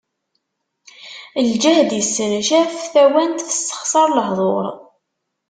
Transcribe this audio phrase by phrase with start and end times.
[1.49, 4.65] Lǧehd issencaf, tawant tessexsaṛ lehduṛ.